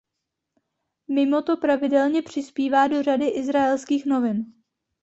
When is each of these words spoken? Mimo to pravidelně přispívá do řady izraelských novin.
Mimo 1.15 1.41
to 1.43 1.57
pravidelně 1.57 2.21
přispívá 2.21 2.87
do 2.87 3.03
řady 3.03 3.27
izraelských 3.27 4.05
novin. 4.05 4.53